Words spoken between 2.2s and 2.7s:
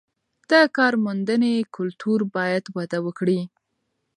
باید